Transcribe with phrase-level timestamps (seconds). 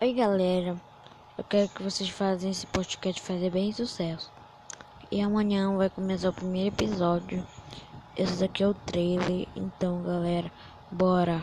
[0.00, 0.76] Oi galera,
[1.36, 4.30] eu quero que vocês façam esse podcast fazer bem sucesso.
[5.10, 7.44] E amanhã vai começar o primeiro episódio.
[8.16, 10.52] Esse daqui é o trailer, então galera,
[10.88, 11.42] bora!